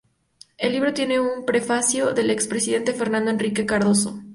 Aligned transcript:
El 0.57 0.71
libro 0.73 0.95
tiene 0.95 1.19
un 1.19 1.45
prefacio 1.45 2.11
del 2.13 2.31
expresidente 2.31 2.91
Fernando 2.91 3.29
Henrique 3.29 3.67
Cardoso. 3.67 4.19